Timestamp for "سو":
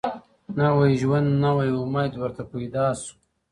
3.01-3.11